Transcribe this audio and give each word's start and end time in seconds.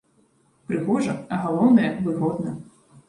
Прыгожа, 0.71 1.13
а 1.35 1.39
галоўнае, 1.43 1.91
выгодна. 2.07 2.59